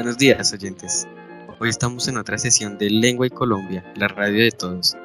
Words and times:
Buenos 0.00 0.16
días, 0.16 0.50
oyentes. 0.54 1.06
Hoy 1.58 1.68
estamos 1.68 2.08
en 2.08 2.16
otra 2.16 2.38
sesión 2.38 2.78
de 2.78 2.88
Lengua 2.88 3.26
y 3.26 3.30
Colombia, 3.30 3.84
la 3.96 4.08
radio 4.08 4.44
de 4.44 4.50
todos. 4.50 4.96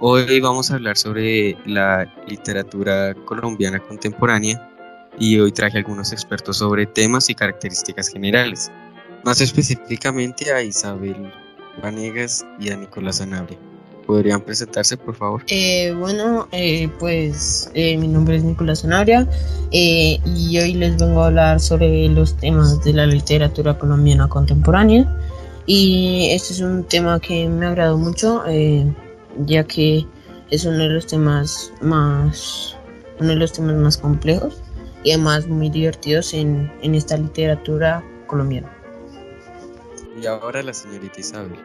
Hoy 0.00 0.38
vamos 0.40 0.70
a 0.70 0.74
hablar 0.74 0.98
sobre 0.98 1.56
la 1.64 2.04
literatura 2.26 3.14
colombiana 3.24 3.80
contemporánea 3.80 4.70
y 5.18 5.38
hoy 5.38 5.50
traje 5.50 5.78
algunos 5.78 6.12
expertos 6.12 6.58
sobre 6.58 6.84
temas 6.84 7.30
y 7.30 7.34
características 7.34 8.10
generales, 8.10 8.70
más 9.24 9.40
específicamente 9.40 10.52
a 10.52 10.62
Isabel 10.62 11.32
Vanegas 11.82 12.44
y 12.60 12.68
a 12.68 12.76
Nicolás 12.76 13.22
Anabria. 13.22 13.58
¿Podrían 14.08 14.40
presentarse, 14.40 14.96
por 14.96 15.14
favor? 15.14 15.42
Eh, 15.48 15.92
bueno, 15.92 16.48
eh, 16.52 16.88
pues 16.98 17.70
eh, 17.74 17.98
mi 17.98 18.08
nombre 18.08 18.36
es 18.36 18.42
Nicolás 18.42 18.80
Zanabria 18.80 19.28
y 19.70 20.58
hoy 20.58 20.72
les 20.72 20.96
vengo 20.96 21.22
a 21.22 21.26
hablar 21.26 21.60
sobre 21.60 22.08
los 22.08 22.34
temas 22.38 22.82
de 22.82 22.94
la 22.94 23.04
literatura 23.04 23.78
colombiana 23.78 24.26
contemporánea. 24.26 25.14
Y 25.66 26.30
este 26.30 26.54
es 26.54 26.60
un 26.60 26.84
tema 26.84 27.20
que 27.20 27.50
me 27.50 27.66
ha 27.66 27.68
agradado 27.68 27.98
mucho, 27.98 28.44
ya 29.44 29.64
que 29.64 30.06
es 30.50 30.64
uno 30.64 30.78
de 30.78 30.88
los 30.88 31.06
temas 31.06 31.70
más, 31.82 32.78
uno 33.20 33.28
de 33.28 33.36
los 33.36 33.52
temas 33.52 33.74
más 33.74 33.98
complejos 33.98 34.62
y 35.04 35.12
además 35.12 35.48
muy 35.48 35.68
divertidos 35.68 36.32
en, 36.32 36.72
en 36.80 36.94
esta 36.94 37.18
literatura 37.18 38.02
colombiana. 38.26 38.72
Y 40.18 40.24
ahora 40.24 40.62
la 40.62 40.72
señorita 40.72 41.20
Isabel. 41.20 41.58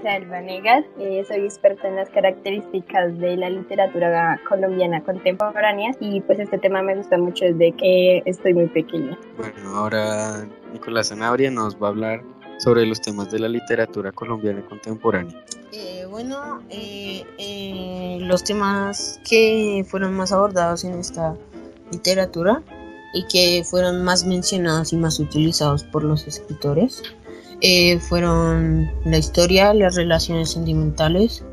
Isabel 0.00 0.28
Vanegas, 0.28 0.84
eh, 0.98 1.22
soy 1.28 1.44
experta 1.44 1.86
en 1.86 1.96
las 1.96 2.08
características 2.08 3.18
de 3.18 3.36
la 3.36 3.50
literatura 3.50 4.40
colombiana 4.48 5.02
contemporánea 5.02 5.92
y 6.00 6.22
pues 6.22 6.38
este 6.38 6.56
tema 6.58 6.80
me 6.80 6.96
gusta 6.96 7.18
mucho 7.18 7.44
desde 7.44 7.72
que 7.72 8.22
estoy 8.24 8.54
muy 8.54 8.66
pequeña. 8.68 9.18
Bueno, 9.36 9.76
ahora 9.76 10.46
Nicolás 10.72 11.08
Sanabria 11.08 11.50
nos 11.50 11.76
va 11.76 11.88
a 11.88 11.90
hablar 11.90 12.22
sobre 12.58 12.86
los 12.86 13.00
temas 13.02 13.30
de 13.30 13.40
la 13.40 13.48
literatura 13.48 14.10
colombiana 14.10 14.62
contemporánea. 14.66 15.44
Eh, 15.72 16.06
bueno, 16.08 16.62
eh, 16.70 18.18
los 18.20 18.42
temas 18.42 19.20
que 19.28 19.84
fueron 19.86 20.14
más 20.14 20.32
abordados 20.32 20.84
en 20.84 20.94
esta 20.98 21.36
literatura 21.92 22.62
y 23.12 23.26
que 23.26 23.64
fueron 23.64 24.02
más 24.02 24.24
mencionados 24.24 24.94
y 24.94 24.96
más 24.96 25.20
utilizados 25.20 25.84
por 25.84 26.04
los 26.04 26.26
escritores 26.26 27.02
eh, 27.60 27.98
fueron 27.98 28.90
la 29.04 29.18
historia, 29.18 29.74
las 29.74 29.96
relaciones 29.96 30.52
sentimentales, 30.52 31.44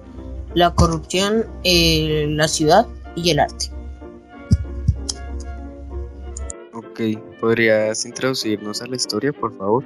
la 0.54 0.74
corrupción, 0.74 1.46
eh, 1.64 2.28
la 2.30 2.48
ciudad 2.48 2.88
y 3.16 3.32
el 3.32 3.40
arte. 3.40 3.72
Ok, 6.74 7.02
¿podrías 7.40 8.06
introducirnos 8.06 8.82
a 8.82 8.88
la 8.88 8.96
historia, 8.96 9.34
por 9.34 9.56
favor? 9.58 9.84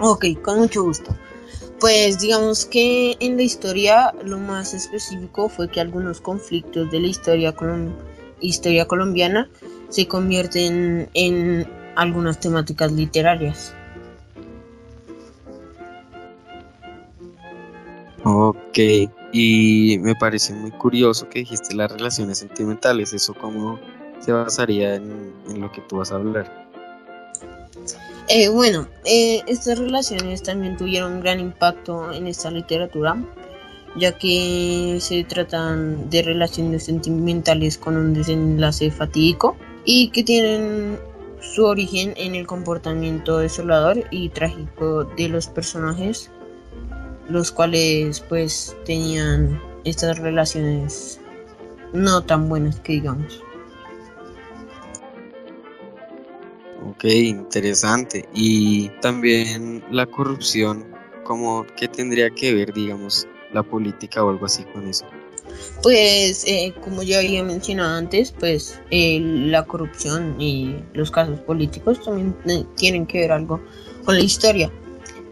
Ok, 0.00 0.26
con 0.42 0.58
mucho 0.58 0.84
gusto. 0.84 1.14
Pues 1.80 2.20
digamos 2.20 2.64
que 2.64 3.16
en 3.18 3.36
la 3.36 3.42
historia 3.42 4.14
lo 4.24 4.38
más 4.38 4.72
específico 4.72 5.48
fue 5.48 5.68
que 5.68 5.80
algunos 5.80 6.20
conflictos 6.20 6.90
de 6.92 7.00
la 7.00 7.08
historia, 7.08 7.54
historia 8.40 8.86
colombiana 8.86 9.50
se 9.88 10.06
convierten 10.06 11.08
en 11.14 11.66
algunas 11.96 12.38
temáticas 12.38 12.92
literarias. 12.92 13.74
Y 18.74 19.98
me 20.00 20.14
parece 20.14 20.54
muy 20.54 20.70
curioso 20.72 21.28
que 21.28 21.40
dijiste 21.40 21.74
las 21.74 21.90
relaciones 21.90 22.38
sentimentales, 22.38 23.12
¿eso 23.12 23.34
cómo 23.34 23.78
se 24.20 24.32
basaría 24.32 24.94
en, 24.96 25.32
lo 25.58 25.70
que 25.72 25.80
tú 25.82 25.96
vas 25.96 26.12
a 26.12 26.16
hablar? 26.16 26.68
Eh, 28.28 28.48
bueno, 28.48 28.86
eh, 29.04 29.42
estas 29.46 29.78
relaciones 29.78 30.42
también 30.42 30.76
tuvieron 30.76 31.14
un 31.14 31.20
gran 31.20 31.40
impacto 31.40 32.12
en 32.12 32.26
esta 32.26 32.50
literatura, 32.50 33.16
ya 33.96 34.16
que 34.16 34.98
se 35.00 35.24
tratan 35.24 36.08
de 36.08 36.22
relaciones 36.22 36.84
sentimentales 36.84 37.78
con 37.78 37.96
un 37.96 38.14
desenlace 38.14 38.90
fatídico 38.90 39.56
y 39.84 40.10
que 40.10 40.22
tienen 40.22 40.98
su 41.40 41.64
origen 41.64 42.14
en 42.16 42.34
el 42.34 42.46
comportamiento 42.46 43.38
desolador 43.38 44.04
y 44.10 44.28
trágico 44.28 45.04
de 45.04 45.28
los 45.28 45.48
personajes 45.48 46.30
los 47.32 47.50
cuales 47.50 48.20
pues 48.20 48.76
tenían 48.84 49.60
estas 49.84 50.18
relaciones 50.18 51.20
no 51.92 52.22
tan 52.22 52.48
buenas 52.48 52.80
que 52.80 52.94
digamos. 52.94 53.42
Ok, 56.88 57.04
interesante. 57.04 58.28
Y 58.34 58.88
también 59.00 59.82
la 59.90 60.06
corrupción, 60.06 60.84
como 61.24 61.66
que 61.76 61.88
tendría 61.88 62.30
que 62.30 62.52
ver, 62.54 62.72
digamos, 62.72 63.26
la 63.52 63.62
política 63.62 64.24
o 64.24 64.30
algo 64.30 64.46
así 64.46 64.64
con 64.64 64.88
eso? 64.88 65.06
Pues, 65.82 66.44
eh, 66.46 66.74
como 66.82 67.02
ya 67.02 67.18
había 67.18 67.42
mencionado 67.44 67.96
antes, 67.96 68.32
pues 68.32 68.80
eh, 68.90 69.20
la 69.20 69.64
corrupción 69.64 70.40
y 70.40 70.76
los 70.94 71.10
casos 71.10 71.40
políticos 71.40 72.02
también 72.02 72.36
eh, 72.46 72.64
tienen 72.76 73.06
que 73.06 73.20
ver 73.20 73.32
algo 73.32 73.60
con 74.04 74.16
la 74.16 74.22
historia 74.22 74.70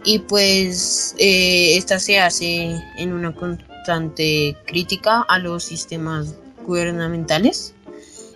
y 0.05 0.21
pues 0.21 1.15
eh, 1.19 1.77
esta 1.77 1.99
se 1.99 2.19
hace 2.19 2.81
en 2.97 3.13
una 3.13 3.35
constante 3.35 4.57
crítica 4.67 5.25
a 5.29 5.39
los 5.39 5.65
sistemas 5.65 6.35
gubernamentales 6.67 7.75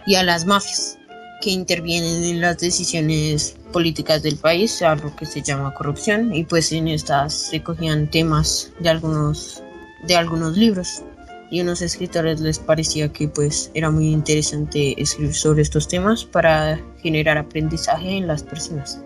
y 0.06 0.16
a 0.16 0.22
las 0.22 0.44
mafias 0.44 0.98
que 1.41 1.50
intervienen 1.50 2.24
en 2.24 2.41
las 2.41 2.58
decisiones 2.58 3.56
políticas 3.72 4.22
del 4.22 4.36
país, 4.36 4.80
algo 4.82 5.14
que 5.16 5.26
se 5.26 5.42
llama 5.42 5.74
corrupción, 5.74 6.34
y 6.34 6.44
pues 6.44 6.72
en 6.72 6.88
estas 6.88 7.34
se 7.34 7.62
cogían 7.62 8.10
temas 8.10 8.72
de 8.80 8.88
algunos, 8.88 9.62
de 10.06 10.16
algunos 10.16 10.56
libros 10.56 11.03
y 11.50 11.60
unos 11.60 11.82
escritores 11.82 12.41
les 12.41 12.58
parecía 12.58 13.12
que 13.12 13.28
pues 13.28 13.70
era 13.74 13.91
muy 13.91 14.08
interesante 14.08 15.00
escribir 15.00 15.34
sobre 15.34 15.62
estos 15.62 15.86
temas 15.86 16.24
para 16.24 16.80
generar 17.03 17.38
aprendizaje 17.38 18.16
en 18.16 18.26
las 18.26 18.42
personas. 18.42 19.00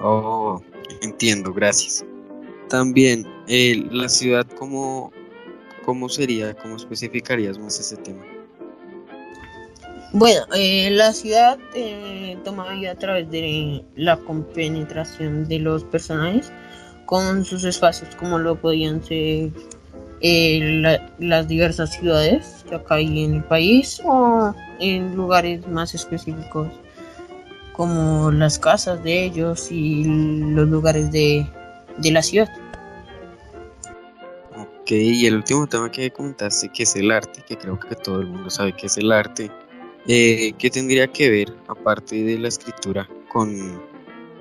Oh, 0.00 0.60
Entiendo, 1.04 1.52
gracias. 1.52 2.02
También, 2.70 3.26
la 3.46 4.08
ciudad, 4.08 4.46
¿cómo, 4.58 5.12
¿cómo 5.84 6.08
sería? 6.08 6.54
¿Cómo 6.54 6.76
especificarías 6.76 7.58
más 7.58 7.78
ese 7.78 7.96
tema? 7.98 8.24
Bueno, 10.14 10.46
eh, 10.54 10.90
la 10.92 11.12
ciudad 11.12 11.58
eh, 11.74 12.38
toma 12.42 12.72
vida 12.72 12.92
a 12.92 12.94
través 12.94 13.30
de 13.30 13.84
la 13.96 14.16
compenetración 14.16 15.46
de 15.46 15.58
los 15.58 15.84
personajes 15.84 16.50
con 17.04 17.44
sus 17.44 17.64
espacios, 17.64 18.14
como 18.14 18.38
lo 18.38 18.58
podían 18.58 19.04
ser 19.04 19.50
eh, 20.22 21.02
las 21.18 21.48
diversas 21.48 21.92
ciudades 21.92 22.64
que 22.66 22.76
acá 22.76 22.94
hay 22.94 23.24
en 23.24 23.34
el 23.34 23.44
país 23.44 24.00
o 24.04 24.54
en 24.80 25.14
lugares 25.14 25.66
más 25.68 25.94
específicos 25.94 26.68
como 27.74 28.30
las 28.30 28.58
casas 28.58 29.02
de 29.02 29.24
ellos 29.24 29.70
y 29.70 30.04
los 30.04 30.68
lugares 30.68 31.10
de, 31.10 31.44
la 32.04 32.22
ciudad. 32.22 32.48
Ok, 34.56 34.92
y 34.92 35.26
el 35.26 35.36
último 35.36 35.66
tema 35.66 35.90
que 35.90 36.10
comentaste, 36.10 36.68
que 36.68 36.84
es 36.84 36.94
el 36.94 37.10
arte, 37.10 37.42
que 37.46 37.56
creo 37.56 37.78
que 37.78 37.96
todo 37.96 38.20
el 38.20 38.28
mundo 38.28 38.48
sabe 38.48 38.74
que 38.76 38.86
es 38.86 38.96
el 38.96 39.10
arte, 39.10 39.50
eh, 40.06 40.52
¿qué 40.56 40.70
tendría 40.70 41.08
que 41.08 41.28
ver, 41.30 41.52
aparte 41.66 42.22
de 42.22 42.38
la 42.38 42.48
escritura, 42.48 43.08
con, 43.32 43.82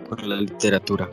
con 0.07 0.29
la 0.29 0.35
literatura? 0.35 1.09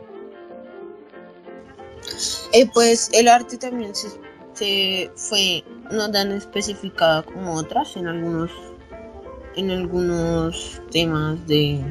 Eh, 2.53 2.69
pues 2.71 3.09
el 3.13 3.27
arte 3.27 3.57
también 3.57 3.95
se, 3.95 4.09
se 4.53 5.11
fue 5.15 5.63
no 5.91 6.11
tan 6.11 6.31
especificada 6.33 7.23
como 7.23 7.55
otras 7.55 7.95
en 7.97 8.07
algunos 8.07 8.51
en 9.55 9.69
algunos 9.69 10.81
temas 10.91 11.45
de 11.47 11.83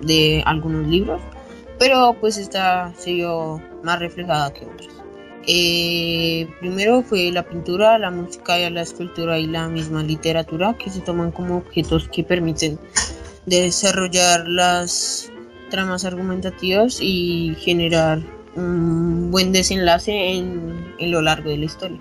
de 0.00 0.42
algunos 0.46 0.86
libros, 0.86 1.20
pero 1.78 2.16
pues 2.20 2.36
esta 2.36 2.92
se 2.96 3.14
vio 3.14 3.60
más 3.82 3.98
reflejada 3.98 4.52
que 4.52 4.66
otras. 4.66 5.00
Eh, 5.46 6.46
primero 6.60 7.02
fue 7.02 7.30
la 7.32 7.42
pintura, 7.42 7.98
la 7.98 8.10
música, 8.10 8.60
y 8.60 8.68
la 8.70 8.82
escultura 8.82 9.38
y 9.38 9.46
la 9.46 9.68
misma 9.68 10.02
literatura 10.02 10.76
que 10.76 10.90
se 10.90 11.00
toman 11.00 11.32
como 11.32 11.56
objetos 11.56 12.08
que 12.08 12.22
permiten 12.22 12.78
desarrollar 13.46 14.46
las 14.46 15.32
tramas 15.70 16.04
argumentativas 16.04 16.98
y 17.00 17.56
generar 17.58 18.20
un 18.54 19.30
buen 19.30 19.52
desenlace 19.52 20.34
en, 20.34 21.10
lo 21.10 21.22
largo 21.22 21.48
de 21.48 21.56
la 21.56 21.64
historia. 21.64 22.00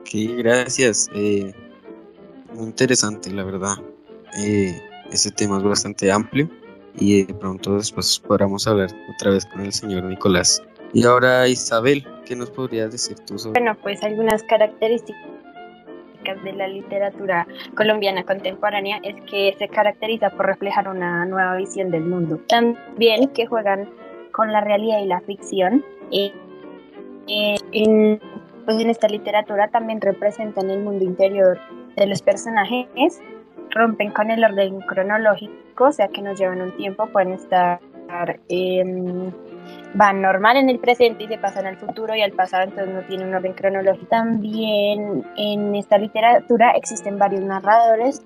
Ok, 0.00 0.10
gracias. 0.38 1.08
Eh, 1.14 1.52
muy 2.54 2.66
interesante, 2.66 3.32
la 3.32 3.42
verdad 3.42 3.76
eh, 4.38 4.80
ese 5.10 5.30
tema 5.30 5.58
es 5.58 5.62
bastante 5.62 6.10
amplio 6.10 6.48
y 6.98 7.24
de 7.24 7.34
pronto 7.34 7.76
después 7.76 8.18
podamos 8.18 8.66
hablar 8.66 8.90
otra 9.14 9.32
vez 9.32 9.46
con 9.46 9.62
el 9.62 9.72
señor 9.72 10.04
Nicolás. 10.04 10.62
Y 10.92 11.04
ahora 11.04 11.46
Isabel, 11.48 12.06
¿qué 12.24 12.36
nos 12.36 12.50
podrías 12.50 12.92
decir 12.92 13.18
tú 13.26 13.38
sobre? 13.38 13.60
Bueno, 13.60 13.76
pues 13.82 14.02
algunas 14.02 14.42
características 14.44 15.16
de 16.44 16.52
la 16.54 16.66
literatura 16.68 17.46
colombiana 17.76 18.24
contemporánea 18.24 18.98
es 19.02 19.14
que 19.30 19.54
se 19.58 19.68
caracteriza 19.68 20.30
por 20.30 20.46
reflejar 20.46 20.88
una 20.88 21.24
nueva 21.24 21.56
visión 21.56 21.90
del 21.90 22.04
mundo. 22.04 22.40
También 22.48 23.28
que 23.28 23.46
juegan 23.46 23.88
con 24.32 24.52
la 24.52 24.60
realidad 24.60 25.00
y 25.00 25.06
la 25.06 25.20
ficción. 25.20 25.84
Eh, 26.10 26.32
eh, 27.28 27.56
en, 27.72 28.20
pues 28.64 28.80
en 28.80 28.90
esta 28.90 29.08
literatura 29.08 29.68
también 29.68 30.00
representan 30.00 30.70
el 30.70 30.80
mundo 30.80 31.04
interior 31.04 31.58
de 31.96 32.06
los 32.06 32.22
personajes, 32.22 33.20
rompen 33.70 34.10
con 34.10 34.30
el 34.30 34.42
orden 34.44 34.80
cronológico, 34.80 35.84
o 35.84 35.92
sea 35.92 36.08
que 36.08 36.22
nos 36.22 36.38
llevan 36.38 36.62
un 36.62 36.76
tiempo, 36.76 37.06
pueden 37.08 37.32
estar... 37.32 37.80
Eh, 38.48 39.32
van 39.94 40.20
normal 40.20 40.56
en 40.56 40.68
el 40.68 40.78
presente 40.78 41.24
y 41.24 41.28
se 41.28 41.38
pasan 41.38 41.66
al 41.66 41.76
futuro 41.76 42.14
y 42.14 42.22
al 42.22 42.32
pasado, 42.32 42.64
entonces 42.64 42.94
no 42.94 43.02
tiene 43.02 43.24
un 43.24 43.34
orden 43.34 43.54
cronológico. 43.54 44.06
También 44.06 45.24
en 45.36 45.74
esta 45.74 45.98
literatura 45.98 46.72
existen 46.72 47.18
varios 47.18 47.42
narradores 47.42 48.24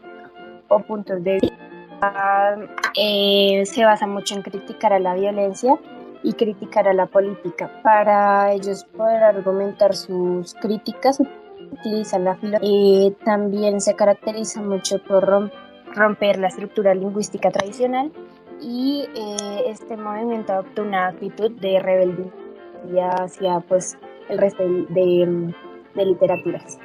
o 0.68 0.80
puntos 0.80 1.22
de 1.22 1.38
vista. 1.40 2.56
Eh, 2.96 3.62
se 3.66 3.84
basa 3.84 4.06
mucho 4.06 4.34
en 4.34 4.42
criticar 4.42 4.92
a 4.92 4.98
la 4.98 5.14
violencia 5.14 5.78
y 6.22 6.32
criticar 6.32 6.88
a 6.88 6.92
la 6.92 7.06
política. 7.06 7.70
Para 7.82 8.52
ellos 8.52 8.84
poder 8.96 9.22
argumentar 9.22 9.94
sus 9.94 10.54
críticas 10.54 11.22
utilizan 11.72 12.24
la 12.24 12.36
filosofía. 12.36 12.68
Eh, 12.70 13.14
también 13.24 13.80
se 13.80 13.94
caracteriza 13.94 14.60
mucho 14.62 14.98
por 15.02 15.50
romper 15.94 16.38
la 16.38 16.48
estructura 16.48 16.94
lingüística 16.94 17.50
tradicional 17.50 18.12
y 18.60 19.08
eh, 19.14 19.62
este 19.66 19.96
movimiento 19.96 20.52
adoptó 20.52 20.82
una 20.82 21.08
actitud 21.08 21.50
de 21.52 21.80
rebeldía 21.80 23.10
hacia 23.18 23.60
pues 23.60 23.96
el 24.28 24.38
resto 24.38 24.62
de, 24.62 25.54
de, 25.94 26.04
literaturas. 26.04 26.78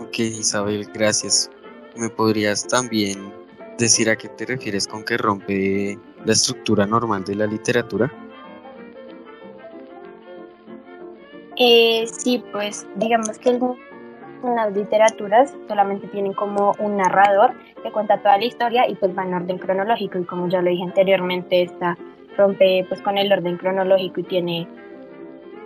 Ok, 0.00 0.18
Isabel, 0.18 0.88
gracias. 0.92 1.50
¿Me 1.96 2.08
podrías 2.08 2.66
también 2.66 3.32
decir 3.78 4.10
a 4.10 4.16
qué 4.16 4.28
te 4.28 4.46
refieres 4.46 4.86
con 4.86 5.04
que 5.04 5.16
rompe 5.16 5.98
la 6.24 6.32
estructura 6.32 6.86
normal 6.86 7.24
de 7.24 7.36
la 7.36 7.46
literatura? 7.46 8.10
Eh, 11.56 12.06
sí, 12.08 12.42
pues 12.52 12.86
digamos 12.96 13.38
que 13.38 13.50
las 14.44 14.74
literaturas 14.74 15.54
solamente 15.68 16.06
tienen 16.08 16.32
como 16.32 16.74
un 16.78 16.96
narrador 16.96 17.52
que 17.82 17.90
cuenta 17.92 18.18
toda 18.18 18.38
la 18.38 18.44
historia 18.44 18.88
y 18.88 18.94
pues 18.94 19.16
va 19.16 19.24
en 19.24 19.34
orden 19.34 19.58
cronológico 19.58 20.18
y 20.18 20.24
como 20.24 20.48
ya 20.48 20.60
lo 20.60 20.70
dije 20.70 20.82
anteriormente, 20.82 21.62
esta 21.62 21.96
rompe 22.36 22.84
pues 22.88 23.00
con 23.02 23.18
el 23.18 23.32
orden 23.32 23.56
cronológico 23.56 24.20
y 24.20 24.24
tiene 24.24 24.68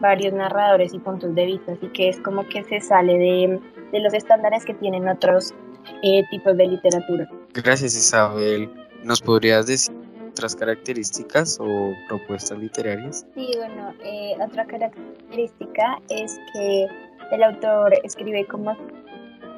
varios 0.01 0.33
narradores 0.33 0.95
y 0.95 0.99
puntos 0.99 1.35
de 1.35 1.47
vista, 1.47 1.73
así 1.73 1.89
que 1.89 2.09
es 2.09 2.19
como 2.21 2.47
que 2.47 2.63
se 2.65 2.81
sale 2.81 3.19
de, 3.19 3.61
de 3.93 4.01
los 4.01 4.15
estándares 4.15 4.65
que 4.65 4.75
tienen 4.75 5.09
otros 5.09 5.55
eh, 6.03 6.23
tipos 6.31 6.57
de 6.57 6.67
literatura. 6.67 7.29
Gracias 7.55 7.97
Isabel. 7.97 8.71
¿Nos 9.03 9.21
podrías 9.21 9.67
decir 9.67 9.95
otras 10.31 10.55
características 10.55 11.59
o 11.61 11.93
propuestas 12.09 12.59
literarias? 12.59 13.27
Sí, 13.35 13.51
bueno, 13.57 13.93
eh, 14.05 14.35
otra 14.41 14.65
característica 14.67 15.99
es 16.09 16.39
que 16.53 16.87
el 17.31 17.43
autor 17.43 17.95
escribe 18.05 18.47
como 18.47 18.77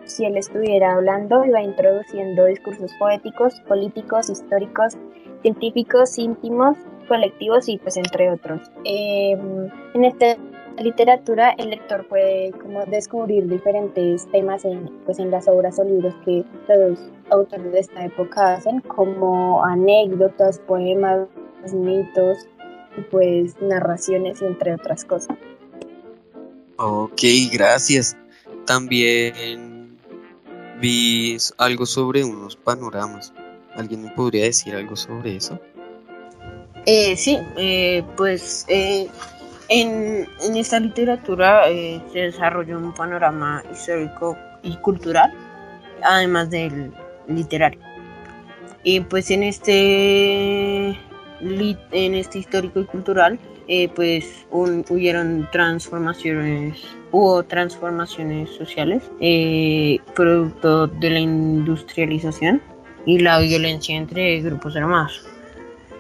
si 0.05 0.25
él 0.25 0.37
estuviera 0.37 0.95
hablando 0.95 1.45
y 1.45 1.51
va 1.51 1.63
introduciendo 1.63 2.45
discursos 2.47 2.93
poéticos, 2.99 3.61
políticos, 3.61 4.29
históricos, 4.29 4.97
científicos, 5.43 6.19
íntimos, 6.19 6.77
colectivos 7.09 7.69
y 7.69 7.79
pues 7.79 7.97
entre 7.97 8.31
otros. 8.31 8.71
Em, 8.85 9.69
en 9.95 10.05
esta 10.05 10.37
literatura 10.79 11.51
el 11.59 11.71
lector 11.71 12.07
puede 12.09 12.53
como 12.53 12.85
descubrir 12.87 13.47
diferentes 13.49 14.27
temas 14.31 14.65
en, 14.65 14.89
pues 15.05 15.19
en 15.19 15.31
las 15.31 15.47
obras 15.49 15.79
o 15.79 15.85
libros 15.85 16.15
que 16.25 16.45
los 16.69 16.99
autores 17.31 17.73
de 17.73 17.79
esta 17.81 18.05
época 18.05 18.55
hacen, 18.55 18.81
como 18.81 19.65
anécdotas, 19.65 20.59
poemas, 20.61 21.29
mitos 21.73 22.49
pues 23.11 23.61
narraciones 23.61 24.43
y 24.43 24.47
entre 24.47 24.75
otras 24.75 25.05
cosas. 25.05 25.37
Ok, 26.83 27.21
gracias. 27.53 28.17
También 28.65 29.99
vi 30.81 31.37
algo 31.59 31.85
sobre 31.85 32.25
unos 32.25 32.57
panoramas. 32.57 33.35
¿Alguien 33.77 34.05
me 34.05 34.11
podría 34.13 34.45
decir 34.45 34.75
algo 34.75 34.97
sobre 34.97 35.37
eso? 35.37 35.61
Eh, 36.87 37.17
sí, 37.17 37.39
eh, 37.59 38.03
pues 38.17 38.65
eh, 38.69 39.09
en, 39.69 40.27
en, 40.41 40.57
esta 40.57 40.81
literatura 40.81 41.69
eh, 41.69 42.03
se 42.15 42.21
desarrolló 42.21 42.79
un 42.79 42.95
panorama 42.95 43.63
histórico 43.71 44.39
y 44.63 44.75
cultural, 44.79 45.31
además 46.03 46.49
del 46.49 46.95
literario. 47.29 47.81
Y 48.85 49.01
pues 49.01 49.31
en 49.31 49.43
este, 49.43 50.99
en 51.43 52.15
este 52.15 52.39
histórico 52.39 52.81
y 52.81 52.87
cultural 52.87 53.39
eh, 53.73 53.89
pues 53.95 54.49
hubieron 54.51 55.49
transformaciones, 55.53 56.83
hubo 57.13 57.45
transformaciones 57.45 58.51
sociales, 58.51 59.09
eh, 59.21 60.01
producto 60.17 60.89
de 60.89 61.11
la 61.11 61.21
industrialización 61.21 62.61
y 63.07 63.21
la 63.21 63.39
violencia 63.39 63.97
entre 63.97 64.41
grupos 64.41 64.75
armados. 64.75 65.25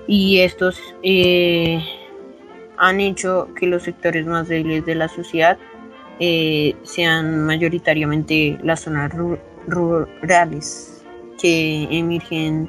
Y 0.08 0.40
estos 0.40 0.80
eh, 1.04 1.80
han 2.76 2.98
hecho 2.98 3.46
que 3.54 3.68
los 3.68 3.84
sectores 3.84 4.26
más 4.26 4.48
débiles 4.48 4.84
de 4.84 4.96
la 4.96 5.06
sociedad 5.06 5.56
sean 6.82 7.46
mayoritariamente 7.46 8.58
las 8.64 8.80
zonas 8.80 9.12
rurales 9.68 11.04
que 11.40 11.86
emergen 11.88 12.68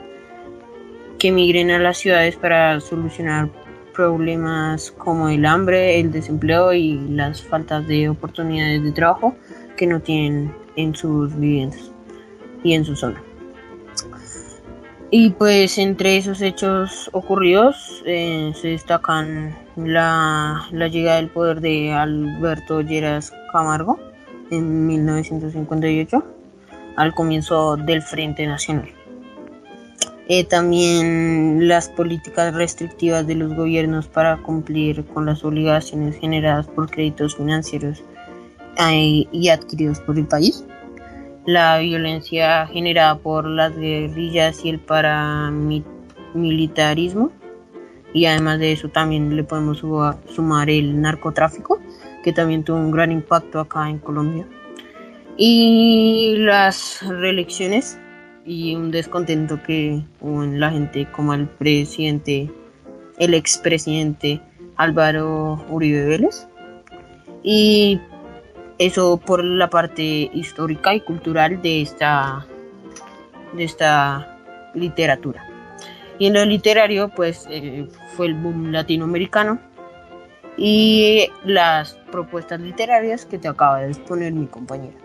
que 1.18 1.32
migren 1.32 1.72
a 1.72 1.80
las 1.80 1.98
ciudades 1.98 2.36
para 2.36 2.80
solucionar 2.80 3.50
problemas 3.94 4.92
como 4.92 5.30
el 5.30 5.46
hambre, 5.46 6.00
el 6.00 6.12
desempleo 6.12 6.74
y 6.74 7.00
las 7.10 7.42
faltas 7.42 7.88
de 7.88 8.10
oportunidades 8.10 8.84
de 8.84 8.92
trabajo 8.92 9.36
que 9.78 9.88
no 9.88 10.00
tienen 10.00 10.54
en 10.76 10.96
sus 10.96 11.36
viviendas 11.38 11.92
y 12.64 12.74
en 12.74 12.86
su 12.86 12.96
zona. 12.96 13.22
Y 15.14 15.32
pues 15.32 15.78
entre 15.78 16.16
esos 16.16 16.42
hechos 16.42 17.10
ocurridos 17.12 18.02
eh, 18.06 18.54
se 18.56 18.70
destacan 18.70 19.54
la, 19.76 20.68
la, 20.72 20.88
llegada 20.88 21.18
del 21.18 21.28
poder 21.28 21.60
de 21.60 21.92
Alberto 21.92 22.80
Lleras 22.80 23.34
Camargo 23.52 24.00
en 24.52 24.88
1958 24.88 26.24
al 26.96 27.14
comienzo 27.14 27.76
del 27.76 28.02
Frente 28.02 28.48
Nacional. 28.48 28.90
Eh, 30.34 30.46
también 30.46 31.68
las 31.68 31.90
políticas 31.90 32.54
restrictivas 32.54 33.28
de 33.28 33.36
los 33.36 33.54
gobiernos 33.54 34.08
para 34.08 34.38
cumplir 34.38 35.04
con 35.08 35.26
las 35.26 35.44
obligaciones 35.44 36.18
generadas 36.18 36.70
por 36.70 36.90
créditos 36.90 37.36
financieros 37.36 38.02
eh, 38.78 39.26
y 39.30 39.50
adquiridos 39.50 40.00
por 40.00 40.18
el 40.18 40.26
país. 40.26 40.64
La 41.46 41.80
violencia 41.80 42.66
generada 42.68 43.18
por 43.18 43.46
las 43.46 43.76
guerrillas 43.76 44.64
y 44.64 44.70
el 44.70 44.80
paramilitarismo. 44.80 47.34
Y 48.14 48.26
además 48.26 48.60
de 48.60 48.72
eso 48.72 48.88
también 48.88 49.36
le 49.36 49.44
podemos 49.44 49.84
sumar 50.34 50.70
el 50.70 51.02
narcotráfico, 51.02 51.82
que 52.24 52.32
también 52.32 52.64
tuvo 52.64 52.78
un 52.78 52.92
gran 52.92 53.12
impacto 53.12 53.60
acá 53.60 53.90
en 53.90 54.00
Colombia. 54.00 54.48
Y 55.36 56.36
las 56.38 57.06
reelecciones 57.06 58.00
y 58.46 58.76
un 58.76 58.92
descontento 58.92 59.62
que 59.64 60.04
la 60.22 60.72
gente 60.72 61.08
como 61.12 61.34
el 61.34 61.48
presidente, 61.48 62.50
el 63.20 63.34
expresidente 63.34 64.42
Álvaro 64.78 65.64
Uribe 65.70 66.06
Vélez. 66.06 66.48
Y 67.44 68.00
eso 68.78 69.18
por 69.18 69.44
la 69.44 69.70
parte 69.70 70.30
histórica 70.34 70.94
y 70.96 71.02
cultural 71.02 71.62
de 71.62 71.82
esta, 71.82 72.46
de 73.54 73.64
esta 73.64 74.38
literatura. 74.74 75.46
Y 76.18 76.28
en 76.28 76.34
lo 76.34 76.46
literario, 76.46 77.10
pues 77.10 77.48
eh, 77.50 77.88
fue 78.16 78.28
el 78.28 78.36
boom 78.36 78.72
latinoamericano 78.72 79.60
y 80.58 81.28
las 81.44 81.94
propuestas 82.12 82.60
literarias 82.60 83.26
que 83.26 83.40
te 83.40 83.48
acaba 83.48 83.82
de 83.82 83.90
exponer 83.90 84.34
mi 84.34 84.46
compañera. 84.46 84.96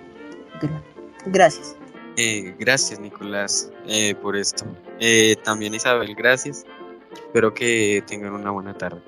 Gracias. 1.26 1.76
Eh, 2.16 2.54
gracias, 2.58 2.98
Nicolás, 2.98 3.70
eh, 3.86 4.14
por 4.14 4.36
esto. 4.36 4.64
Eh, 5.00 5.36
también 5.44 5.74
Isabel, 5.74 6.14
gracias. 6.14 6.64
Espero 7.12 7.52
que 7.52 8.02
tengan 8.06 8.32
una 8.32 8.50
buena 8.50 8.72
tarde. 8.72 9.00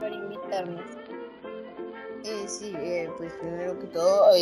Por 0.00 0.12
invitarnos. 0.12 0.82
sí, 2.46 2.74
pues 3.16 3.32
primero 3.34 3.78
que 3.78 3.86
todo, 3.86 4.32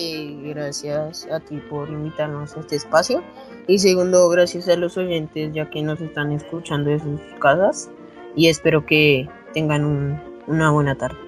gracias 0.45 1.27
a 1.31 1.41
ti 1.41 1.59
por 1.69 1.91
invitarnos 1.91 2.57
a 2.57 2.61
este 2.61 2.77
espacio. 2.77 3.23
Y 3.67 3.79
segundo, 3.81 4.29
gracias 4.31 4.69
a 4.69 4.77
los 4.77 4.97
oyentes, 4.97 5.53
ya 5.53 5.69
que 5.69 5.83
nos 5.83 6.01
están 6.01 6.33
escuchando 6.33 6.91
de 6.91 7.01
sus 7.01 7.21
casas. 7.39 7.91
Y 8.35 8.49
espero 8.49 8.87
que 8.87 9.29
tengan 9.53 10.23
una 10.47 10.71
buena 10.71 10.95
tarde 10.95 11.19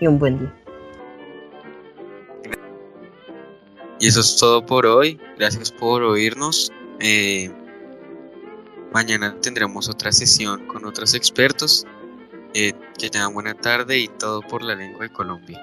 y 0.00 0.08
un 0.08 0.18
buen 0.18 0.38
día. 0.40 0.63
Y 4.00 4.08
eso 4.08 4.20
es 4.20 4.36
todo 4.36 4.64
por 4.64 4.86
hoy. 4.86 5.20
Gracias 5.38 5.70
por 5.70 6.02
oírnos. 6.02 6.72
Eh, 7.00 7.50
mañana 8.92 9.36
tendremos 9.40 9.88
otra 9.88 10.12
sesión 10.12 10.66
con 10.66 10.84
otros 10.84 11.14
expertos. 11.14 11.86
Eh, 12.54 12.72
que 12.98 13.10
tengan 13.10 13.34
buena 13.34 13.54
tarde 13.54 13.98
y 13.98 14.06
todo 14.06 14.40
por 14.40 14.62
la 14.62 14.76
lengua 14.76 15.02
de 15.02 15.12
Colombia. 15.12 15.60